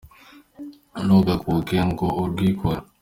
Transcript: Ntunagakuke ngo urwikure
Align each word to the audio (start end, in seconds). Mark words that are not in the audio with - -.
Ntunagakuke 0.93 1.77
ngo 1.89 2.07
urwikure 2.23 2.79